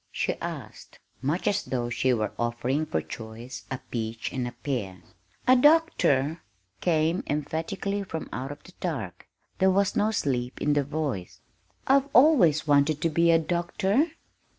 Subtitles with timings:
[0.11, 5.03] she asked, much as though she were offering for choice a peach and a pear.
[5.47, 6.41] "A doctor!"
[6.79, 9.27] came emphatically from out of the dark
[9.59, 11.39] there was no sleep in the voice
[11.87, 11.97] now.
[11.97, 14.07] "I've always wanted to be a doctor."